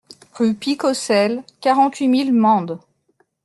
Rue 0.33 0.55
Picaucel, 0.55 1.43
quarante-huit 1.61 2.07
mille 2.07 2.33
Mende 2.33 2.79